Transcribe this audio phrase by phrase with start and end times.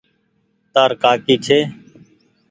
[0.73, 1.59] تآر ڪآڪي ڇي۔